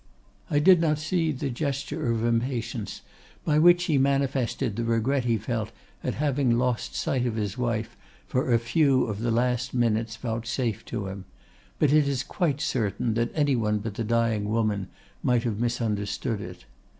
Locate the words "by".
3.45-3.59